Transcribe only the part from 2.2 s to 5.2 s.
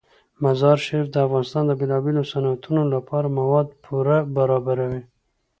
صنعتونو لپاره مواد پوره برابروي.